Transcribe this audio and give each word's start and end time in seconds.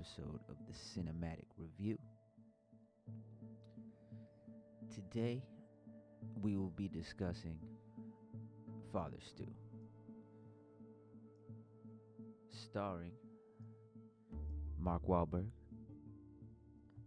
episode 0.00 0.40
of 0.48 0.56
the 0.66 0.72
Cinematic 0.72 1.46
Review. 1.58 1.98
Today, 4.94 5.42
we 6.40 6.56
will 6.56 6.70
be 6.70 6.88
discussing 6.88 7.58
Father 8.92 9.18
Stu, 9.20 9.46
starring 12.50 13.12
Mark 14.78 15.06
Wahlberg, 15.06 15.50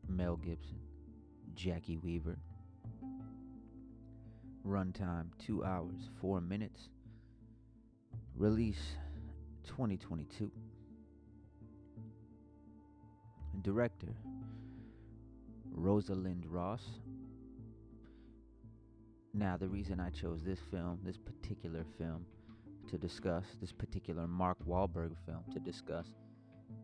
Mel 0.08 0.36
Gibson, 0.36 0.80
Jacki 1.56 2.00
Weaver. 2.00 2.38
Runtime 4.68 5.28
2 5.40 5.64
hours 5.64 6.10
4 6.22 6.42
minutes. 6.42 6.90
Release 8.36 8.98
2022. 9.66 10.52
Director 13.62 14.16
Rosalind 15.72 16.46
Ross. 16.46 16.84
Now, 19.34 19.58
the 19.58 19.68
reason 19.68 20.00
I 20.00 20.10
chose 20.10 20.44
this 20.44 20.60
film, 20.70 21.00
this 21.04 21.18
particular 21.18 21.86
film, 21.98 22.26
to 22.90 22.98
discuss, 22.98 23.46
this 23.62 23.72
particular 23.72 24.28
Mark 24.28 24.58
Wahlberg 24.68 25.16
film 25.26 25.44
to 25.54 25.60
discuss, 25.60 26.08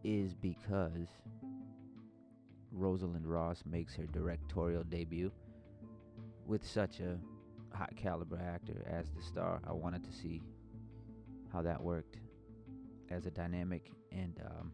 is 0.03 0.33
because 0.33 1.07
Rosalind 2.71 3.25
Ross 3.25 3.63
makes 3.65 3.95
her 3.95 4.05
directorial 4.05 4.83
debut 4.83 5.31
with 6.45 6.65
such 6.65 6.99
a 6.99 7.17
high 7.75 7.89
caliber 7.95 8.39
actor 8.39 8.85
as 8.89 9.09
the 9.11 9.21
star. 9.21 9.61
I 9.67 9.73
wanted 9.73 10.03
to 10.03 10.11
see 10.11 10.41
how 11.51 11.61
that 11.61 11.81
worked 11.81 12.17
as 13.11 13.25
a 13.25 13.31
dynamic, 13.31 13.91
and 14.11 14.39
um, 14.45 14.71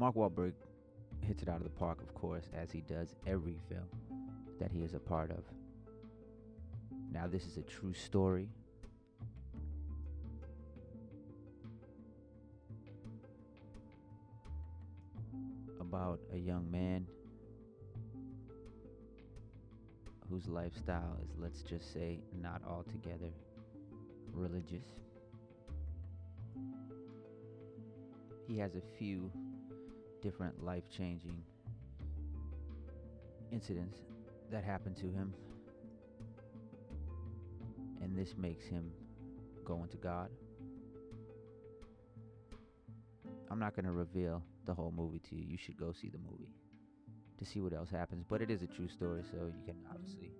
Mark 0.00 0.14
Wahlberg 0.14 0.54
hits 1.20 1.42
it 1.42 1.50
out 1.50 1.58
of 1.58 1.64
the 1.64 1.68
park, 1.68 2.00
of 2.00 2.14
course, 2.14 2.44
as 2.54 2.70
he 2.70 2.80
does 2.80 3.14
every 3.26 3.58
film 3.68 3.84
that 4.58 4.72
he 4.72 4.80
is 4.82 4.94
a 4.94 4.98
part 4.98 5.30
of. 5.30 5.44
Now, 7.12 7.26
this 7.26 7.44
is 7.44 7.58
a 7.58 7.62
true 7.62 7.92
story. 7.92 8.48
About 15.78 16.18
a 16.32 16.38
young 16.38 16.70
man 16.70 17.06
whose 20.30 20.48
lifestyle 20.48 21.18
is, 21.22 21.28
let's 21.38 21.60
just 21.60 21.92
say, 21.92 22.20
not 22.40 22.62
altogether 22.66 23.34
religious. 24.32 24.86
He 28.48 28.56
has 28.56 28.76
a 28.76 28.82
few 28.98 29.30
different 30.22 30.64
life 30.64 30.84
changing 30.90 31.42
incidents 33.52 33.98
that 34.50 34.64
happened 34.64 34.96
to 34.96 35.06
him, 35.06 35.34
and 38.02 38.16
this 38.16 38.34
makes 38.36 38.64
him 38.66 38.90
go 39.64 39.82
into 39.82 39.96
God. 39.96 40.28
I'm 43.50 43.58
not 43.58 43.74
going 43.74 43.86
to 43.86 43.92
reveal 43.92 44.42
the 44.64 44.74
whole 44.74 44.92
movie 44.96 45.20
to 45.30 45.34
you. 45.34 45.44
You 45.48 45.58
should 45.58 45.76
go 45.76 45.92
see 45.92 46.08
the 46.08 46.18
movie 46.18 46.52
to 47.38 47.44
see 47.44 47.60
what 47.60 47.72
else 47.72 47.90
happens, 47.90 48.24
but 48.28 48.40
it 48.42 48.50
is 48.50 48.62
a 48.62 48.66
true 48.66 48.88
story, 48.88 49.22
so 49.30 49.36
you 49.46 49.64
can 49.64 49.76
obviously 49.92 50.30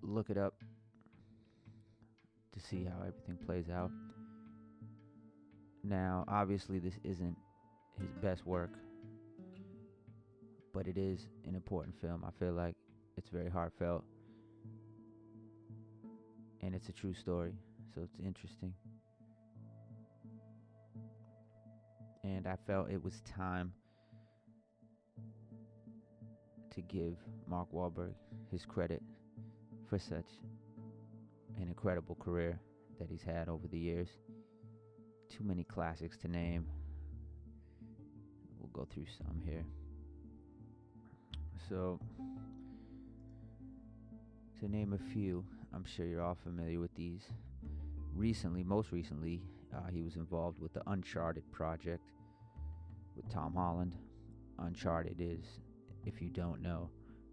look 0.00 0.30
it 0.30 0.38
up 0.38 0.54
to 2.52 2.60
see 2.60 2.84
how 2.84 3.00
everything 3.00 3.36
plays 3.44 3.68
out. 3.68 3.90
Now, 5.84 6.24
obviously, 6.28 6.78
this 6.78 6.94
isn't 7.04 7.36
his 8.00 8.10
best 8.22 8.46
work, 8.46 8.72
but 10.72 10.86
it 10.86 10.98
is 10.98 11.26
an 11.46 11.54
important 11.54 11.94
film. 12.00 12.24
I 12.26 12.30
feel 12.38 12.52
like 12.52 12.74
it's 13.16 13.30
very 13.30 13.50
heartfelt 13.50 14.04
and 16.62 16.74
it's 16.74 16.88
a 16.88 16.92
true 16.92 17.14
story, 17.14 17.52
so 17.94 18.02
it's 18.02 18.18
interesting. 18.24 18.74
And 22.24 22.46
I 22.46 22.56
felt 22.66 22.90
it 22.90 23.02
was 23.02 23.20
time 23.20 23.72
to 26.74 26.82
give 26.82 27.16
Mark 27.46 27.72
Wahlberg 27.72 28.14
his 28.50 28.66
credit 28.66 29.02
for 29.88 29.98
such 29.98 30.26
an 31.56 31.68
incredible 31.68 32.16
career 32.16 32.58
that 32.98 33.08
he's 33.08 33.22
had 33.22 33.48
over 33.48 33.66
the 33.68 33.78
years. 33.78 34.08
Too 35.30 35.44
many 35.44 35.64
classics 35.64 36.16
to 36.18 36.28
name. 36.28 36.66
Go 38.76 38.86
through 38.92 39.06
some 39.16 39.40
here. 39.42 39.64
So, 41.66 41.98
to 44.60 44.68
name 44.68 44.92
a 44.92 44.98
few, 44.98 45.42
I'm 45.74 45.84
sure 45.84 46.04
you're 46.04 46.20
all 46.20 46.34
familiar 46.34 46.78
with 46.78 46.94
these. 46.94 47.22
Recently, 48.14 48.62
most 48.62 48.92
recently, 48.92 49.40
uh, 49.74 49.90
he 49.90 50.02
was 50.02 50.16
involved 50.16 50.60
with 50.60 50.74
the 50.74 50.82
Uncharted 50.88 51.50
project 51.52 52.10
with 53.16 53.26
Tom 53.32 53.54
Holland. 53.54 53.96
Uncharted 54.58 55.16
is, 55.20 55.60
if 56.04 56.20
you 56.20 56.28
don't 56.28 56.60
know, 56.60 56.90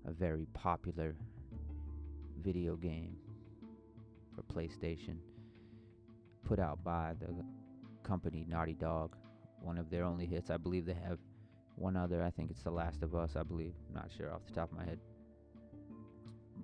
a 0.07 0.13
very 0.13 0.47
popular 0.53 1.17
video 2.41 2.77
game 2.77 3.17
for 4.33 4.43
PlayStation 4.43 5.17
put 6.45 6.59
out 6.59 6.81
by 6.85 7.13
the 7.19 7.27
company 8.01 8.45
Naughty 8.47 8.75
Dog. 8.75 9.17
One 9.61 9.77
of 9.77 9.89
their 9.89 10.03
only 10.05 10.25
hits. 10.25 10.49
I 10.49 10.57
believe 10.57 10.85
they 10.85 10.93
have 10.93 11.19
one 11.75 11.95
other. 11.95 12.23
I 12.23 12.29
think 12.29 12.51
it's 12.51 12.63
The 12.63 12.71
Last 12.71 13.03
of 13.03 13.15
Us, 13.15 13.35
I 13.35 13.43
believe. 13.43 13.73
not 13.93 14.09
sure 14.15 14.31
off 14.31 14.45
the 14.45 14.53
top 14.53 14.71
of 14.71 14.77
my 14.77 14.85
head. 14.85 14.99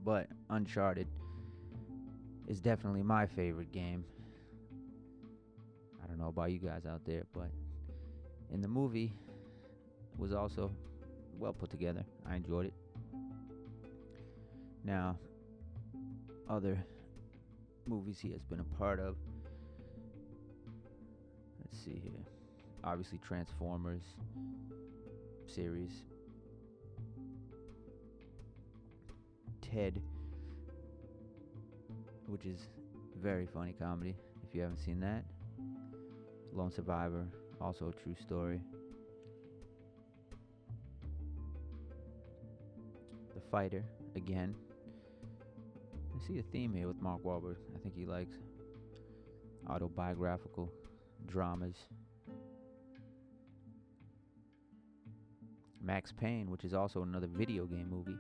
But 0.04 0.28
Uncharted 0.50 1.08
is 2.48 2.62
definitely 2.62 3.04
my 3.04 3.26
favorite 3.26 3.72
game. 3.72 4.04
I 6.04 6.08
don't 6.08 6.18
know 6.18 6.30
about 6.30 6.52
you 6.52 6.60
guys 6.60 6.86
out 6.86 7.02
there, 7.06 7.24
but 7.34 7.50
in 8.52 8.62
the 8.62 8.68
movie 8.68 9.14
was 10.18 10.34
also 10.34 10.72
well 11.38 11.54
put 11.54 11.70
together. 11.70 12.04
I 12.28 12.36
enjoyed 12.36 12.68
it. 12.68 12.74
Now, 14.84 15.18
other 16.50 16.84
movies 17.86 18.20
he 18.20 18.32
has 18.32 18.42
been 18.44 18.60
a 18.60 18.78
part 18.78 19.00
of. 19.00 19.16
Let's 21.62 21.84
see 21.84 22.00
here. 22.04 22.26
Obviously, 22.84 23.20
Transformers 23.20 24.04
series. 25.50 25.92
Ted, 29.62 30.02
which 32.28 32.46
is 32.46 32.68
very 33.22 33.46
funny 33.46 33.74
comedy 33.80 34.16
if 34.48 34.56
you 34.56 34.62
haven't 34.62 34.80
seen 34.80 35.00
that. 35.00 35.24
Lone 36.54 36.72
Survivor, 36.72 37.26
also 37.62 37.90
a 37.90 38.04
true 38.04 38.16
story. 38.20 38.62
The 43.36 43.42
Fighter, 43.52 43.84
again. 44.16 44.56
I 46.16 46.28
see 46.28 46.40
a 46.40 46.44
theme 46.44 46.74
here 46.74 46.88
with 46.88 47.02
Mark 47.02 47.24
Wahlberg. 47.24 47.58
I 47.76 47.80
think 47.80 47.96
he 47.96 48.06
likes 48.06 48.36
autobiographical 49.70 50.72
dramas. 51.28 51.76
Max 55.90 56.12
Payne, 56.12 56.52
which 56.52 56.66
is 56.66 56.76
also 56.76 57.02
another 57.02 57.26
video 57.26 57.66
game 57.66 57.88
movie. 57.90 58.20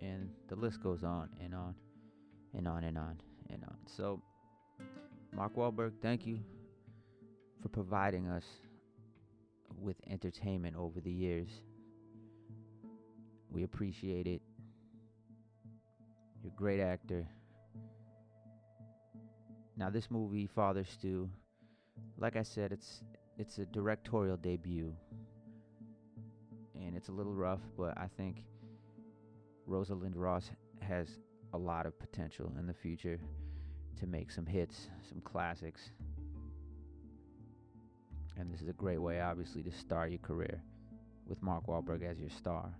And 0.00 0.30
the 0.48 0.56
list 0.56 0.82
goes 0.82 1.04
on 1.04 1.28
and 1.44 1.54
on 1.54 1.74
and 2.56 2.66
on 2.66 2.84
and 2.84 2.96
on 2.96 3.20
and 3.50 3.62
on. 3.64 3.76
So, 3.84 4.22
Mark 5.36 5.54
Wahlberg, 5.54 5.92
thank 6.00 6.26
you 6.26 6.38
for 7.60 7.68
providing 7.68 8.26
us 8.26 8.44
with 9.78 9.96
entertainment 10.08 10.74
over 10.74 10.98
the 10.98 11.12
years. 11.12 11.50
We 13.50 13.64
appreciate 13.64 14.26
it. 14.26 14.40
You're 16.42 16.54
a 16.54 16.56
great 16.56 16.80
actor. 16.80 17.28
Now, 19.76 19.90
this 19.90 20.10
movie, 20.10 20.46
Father 20.46 20.84
Stu, 20.84 21.28
like 22.22 22.36
I 22.36 22.44
said, 22.44 22.70
it's 22.70 23.02
it's 23.36 23.58
a 23.58 23.66
directorial 23.66 24.36
debut, 24.36 24.94
and 26.76 26.96
it's 26.96 27.08
a 27.08 27.12
little 27.12 27.34
rough, 27.34 27.60
but 27.76 27.98
I 27.98 28.06
think 28.16 28.44
Rosalind 29.66 30.16
Ross 30.16 30.48
has 30.80 31.08
a 31.52 31.58
lot 31.58 31.84
of 31.84 31.98
potential 31.98 32.52
in 32.58 32.66
the 32.68 32.74
future 32.74 33.18
to 33.98 34.06
make 34.06 34.30
some 34.30 34.46
hits, 34.46 34.88
some 35.08 35.20
classics. 35.22 35.90
And 38.38 38.52
this 38.52 38.62
is 38.62 38.68
a 38.68 38.72
great 38.72 38.98
way, 39.02 39.20
obviously, 39.20 39.62
to 39.64 39.72
start 39.72 40.10
your 40.10 40.20
career 40.20 40.62
with 41.26 41.42
Mark 41.42 41.66
Wahlberg 41.66 42.08
as 42.08 42.18
your 42.18 42.30
star. 42.30 42.72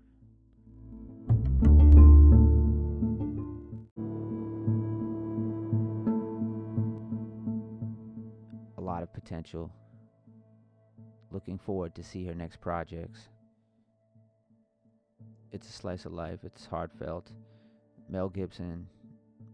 Of 9.02 9.12
potential. 9.12 9.72
Looking 11.30 11.58
forward 11.58 11.94
to 11.94 12.02
see 12.02 12.24
her 12.26 12.34
next 12.34 12.60
projects. 12.60 13.28
It's 15.50 15.68
a 15.68 15.72
slice 15.72 16.04
of 16.04 16.12
life. 16.12 16.40
It's 16.44 16.66
heartfelt. 16.66 17.30
Mel 18.08 18.28
Gibson, 18.28 18.86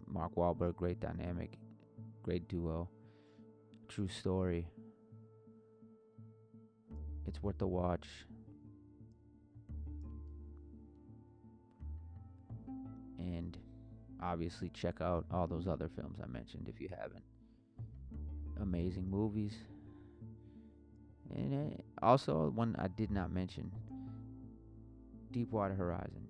Mark 0.06 0.35
Wahlberg, 0.37 0.77
great 0.77 1.00
dynamic, 1.00 1.59
great 2.23 2.49
duo. 2.49 2.89
True 3.89 4.09
story. 4.09 4.67
It's 7.27 7.43
worth 7.43 7.59
the 7.59 7.67
watch. 7.67 8.06
And 13.19 13.56
obviously, 14.23 14.71
check 14.71 15.00
out 15.00 15.27
all 15.31 15.47
those 15.47 15.67
other 15.67 15.89
films 15.95 16.19
I 16.23 16.27
mentioned 16.27 16.69
if 16.69 16.81
you 16.81 16.89
haven't. 16.89 17.25
Amazing 18.60 19.10
movies. 19.10 19.55
And 21.34 21.82
also, 22.02 22.50
one 22.55 22.75
I 22.78 22.88
did 22.88 23.10
not 23.10 23.31
mention 23.31 23.70
Deepwater 25.31 25.75
Horizon. 25.75 26.26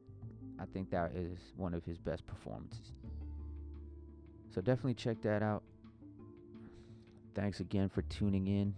I 0.61 0.65
think 0.67 0.91
that 0.91 1.13
is 1.15 1.39
one 1.57 1.73
of 1.73 1.85
his 1.85 1.99
best 1.99 2.27
performances. 2.27 2.93
So 4.51 4.61
definitely 4.61 4.95
check 4.95 5.23
that 5.23 5.43
out. 5.43 5.63
Thanks 7.35 7.61
again 7.61 7.89
for 7.89 8.03
tuning 8.03 8.49
in 8.49 8.75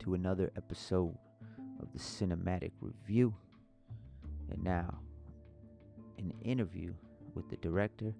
to 0.00 0.14
another 0.14 0.52
episode 0.56 1.16
of 1.80 1.92
the 1.92 1.98
Cinematic 1.98 2.70
Review. 2.80 3.34
And 4.50 4.62
now, 4.62 4.98
an 6.18 6.32
interview 6.42 6.92
with 7.34 7.48
the 7.48 7.56
director, 7.56 8.14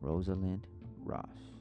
Rosalind 0.00 0.66
Ross. 1.04 1.51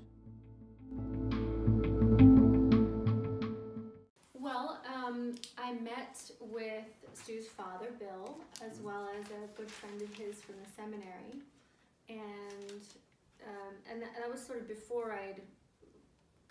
Stu's 7.24 7.48
father, 7.48 7.88
Bill, 8.00 8.38
as 8.66 8.80
well 8.82 9.10
as 9.20 9.26
a 9.28 9.48
good 9.56 9.70
friend 9.70 10.02
of 10.02 10.14
his 10.16 10.42
from 10.42 10.56
the 10.64 10.70
seminary, 10.76 11.42
and 12.10 12.82
um, 13.46 13.74
and, 13.90 14.02
that, 14.02 14.10
and 14.16 14.24
that 14.24 14.32
was 14.32 14.42
sort 14.46 14.60
of 14.60 14.68
before 14.68 15.14
I'd 15.14 15.42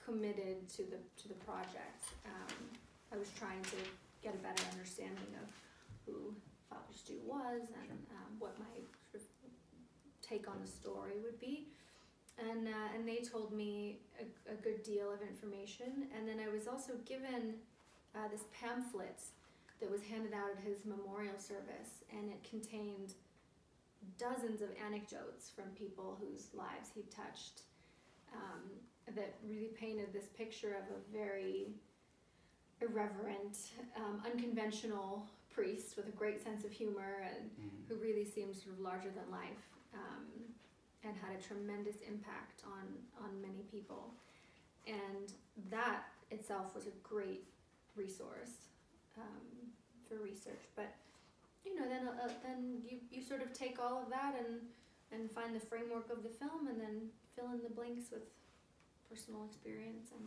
committed 0.04 0.68
to 0.76 0.82
the 0.82 0.98
to 1.22 1.28
the 1.28 1.38
project. 1.44 2.04
Um, 2.24 2.54
I 3.12 3.18
was 3.18 3.28
trying 3.38 3.62
to 3.62 3.76
get 4.22 4.34
a 4.34 4.38
better 4.38 4.62
understanding 4.70 5.34
of 5.42 5.50
who 6.06 6.34
Father 6.68 6.94
Stu 6.94 7.14
was 7.26 7.62
and 7.68 7.98
um, 8.12 8.30
what 8.38 8.58
my 8.58 8.80
sort 9.10 9.22
of 9.22 9.50
take 10.22 10.48
on 10.48 10.56
the 10.62 10.70
story 10.70 11.18
would 11.22 11.40
be. 11.40 11.66
And, 12.38 12.68
uh, 12.68 12.94
and 12.94 13.06
they 13.06 13.16
told 13.16 13.52
me 13.52 13.98
a, 14.18 14.52
a 14.52 14.54
good 14.54 14.82
deal 14.82 15.12
of 15.12 15.20
information. 15.20 16.08
And 16.16 16.26
then 16.26 16.38
I 16.40 16.48
was 16.48 16.66
also 16.66 16.92
given 17.04 17.54
uh, 18.14 18.28
this 18.30 18.44
pamphlet 18.58 19.20
that 19.80 19.90
was 19.90 20.02
handed 20.02 20.32
out 20.32 20.50
at 20.56 20.62
his 20.62 20.84
memorial 20.84 21.38
service, 21.38 22.04
and 22.12 22.30
it 22.30 22.42
contained 22.48 23.14
dozens 24.18 24.62
of 24.62 24.68
anecdotes 24.86 25.50
from 25.54 25.64
people 25.76 26.18
whose 26.20 26.48
lives 26.54 26.90
he 26.94 27.02
touched 27.14 27.62
um, 28.34 28.62
that 29.14 29.34
really 29.48 29.70
painted 29.78 30.12
this 30.12 30.26
picture 30.36 30.76
of 30.76 30.84
a 30.96 31.00
very 31.12 31.68
irreverent, 32.80 33.58
um, 33.96 34.22
unconventional 34.24 35.26
priest 35.50 35.96
with 35.96 36.08
a 36.08 36.12
great 36.12 36.42
sense 36.42 36.64
of 36.64 36.70
humor 36.70 37.26
and 37.28 37.50
who 37.88 37.96
really 37.96 38.24
seemed 38.24 38.54
sort 38.54 38.74
of 38.76 38.80
larger 38.80 39.10
than 39.10 39.30
life 39.30 39.66
um, 39.94 40.24
and 41.04 41.14
had 41.16 41.36
a 41.38 41.42
tremendous 41.42 41.96
impact 42.08 42.62
on 42.64 42.86
on 43.24 43.40
many 43.42 43.64
people. 43.70 44.14
And 44.86 45.32
that 45.70 46.04
itself 46.30 46.74
was 46.74 46.86
a 46.86 46.94
great 47.02 47.44
resource 47.96 48.69
um, 49.18 49.72
for 50.08 50.16
research. 50.22 50.62
But 50.76 50.94
you 51.64 51.74
know, 51.74 51.88
then 51.88 52.08
uh, 52.08 52.28
then 52.42 52.82
you, 52.84 52.98
you 53.10 53.22
sort 53.22 53.42
of 53.42 53.52
take 53.52 53.78
all 53.78 54.02
of 54.02 54.10
that 54.10 54.34
and 54.38 54.60
and 55.12 55.30
find 55.30 55.54
the 55.54 55.60
framework 55.60 56.10
of 56.10 56.22
the 56.22 56.30
film, 56.30 56.68
and 56.68 56.80
then 56.80 57.10
fill 57.34 57.50
in 57.52 57.62
the 57.62 57.70
blanks 57.70 58.10
with 58.10 58.22
personal 59.10 59.44
experience 59.44 60.10
and 60.14 60.22